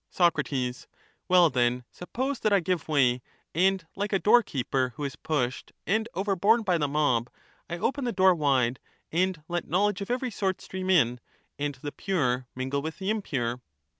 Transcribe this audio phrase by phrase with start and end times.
[0.09, 0.35] Soc,
[1.27, 3.21] Well, then, suppose that I give way,
[3.53, 7.29] and, like a doorkeeper who is pushed and overborne by the mob,
[7.69, 8.79] I open the door wide,
[9.11, 11.19] and let knowledge of every sort stream in,
[11.59, 13.61] and the pure mingle with the impure